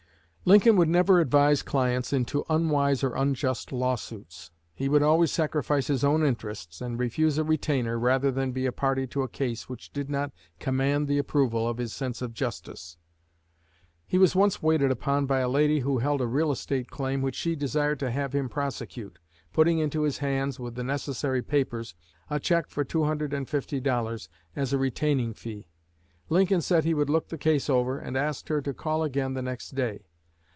Lincoln 0.43 0.75
would 0.77 0.89
never 0.89 1.19
advise 1.21 1.61
clients 1.61 2.11
into 2.11 2.43
unwise 2.49 3.03
or 3.03 3.15
unjust 3.15 3.71
lawsuits. 3.71 4.49
He 4.73 4.89
would 4.89 5.03
always 5.03 5.31
sacrifice 5.31 5.85
his 5.85 6.03
own 6.03 6.25
interests, 6.25 6.81
and 6.81 6.97
refuse 6.97 7.37
a 7.37 7.43
retainer, 7.43 7.99
rather 7.99 8.31
than 8.31 8.51
be 8.51 8.65
a 8.65 8.71
party 8.71 9.05
to 9.05 9.21
a 9.21 9.29
case 9.29 9.69
which 9.69 9.93
did 9.93 10.09
not 10.09 10.31
command 10.59 11.07
the 11.07 11.19
approval 11.19 11.67
of 11.67 11.77
his 11.77 11.93
sense 11.93 12.23
of 12.23 12.33
justice. 12.33 12.97
He 14.07 14.17
was 14.17 14.35
once 14.35 14.63
waited 14.63 14.89
upon 14.89 15.27
by 15.27 15.41
a 15.41 15.47
lady 15.47 15.81
who 15.81 15.99
held 15.99 16.21
a 16.21 16.27
real 16.27 16.51
estate 16.51 16.89
claim 16.89 17.21
which 17.21 17.35
she 17.35 17.55
desired 17.55 17.99
to 17.99 18.09
have 18.11 18.33
him 18.33 18.49
prosecute, 18.49 19.19
putting 19.53 19.77
into 19.77 20.01
his 20.01 20.17
hands, 20.17 20.59
with 20.59 20.73
the 20.73 20.83
necessary 20.83 21.43
papers, 21.43 21.93
a 22.31 22.39
check 22.39 22.67
for 22.67 22.83
two 22.83 23.03
hundred 23.03 23.31
and 23.31 23.47
fifty 23.47 23.79
dollars 23.79 24.27
as 24.55 24.73
a 24.73 24.79
retaining 24.79 25.35
fee. 25.35 25.67
Lincoln 26.29 26.61
said 26.61 26.83
he 26.83 26.95
would 26.95 27.11
look 27.11 27.27
the 27.29 27.37
case 27.37 27.69
over, 27.69 27.99
and 27.99 28.17
asked 28.17 28.49
her 28.49 28.59
to 28.63 28.73
call 28.73 29.03
again 29.03 29.35
the 29.35 29.43
next 29.43 29.75
day. 29.75 30.07